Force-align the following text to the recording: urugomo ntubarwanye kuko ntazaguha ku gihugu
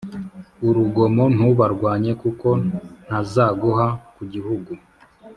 urugomo 0.67 1.23
ntubarwanye 1.35 2.11
kuko 2.21 2.47
ntazaguha 3.05 3.87
ku 4.15 4.21
gihugu 4.33 4.71